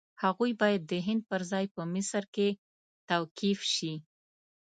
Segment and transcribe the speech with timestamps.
[0.23, 2.47] هغوی باید د هند پر ځای په مصر کې
[3.09, 3.93] توقیف شي.